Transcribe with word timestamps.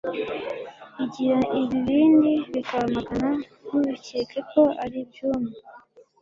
Igira 1.03 1.39
ibibindi 1.61 2.31
bikaba 2.53 2.83
amagana, 2.89 3.29
Ntubikeke 3.65 4.39
ko 4.51 4.61
ari 4.83 4.97
iby' 5.03 5.23
imwe! 5.29 5.51